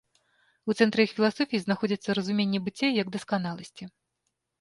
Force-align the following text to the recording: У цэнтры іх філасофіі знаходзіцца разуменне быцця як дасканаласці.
У 0.69 0.75
цэнтры 0.79 1.03
іх 1.07 1.11
філасофіі 1.19 1.59
знаходзіцца 1.63 2.15
разуменне 2.19 2.59
быцця 2.69 2.89
як 3.01 3.13
дасканаласці. 3.17 3.83